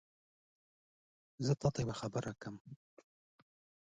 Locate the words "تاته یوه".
1.61-1.95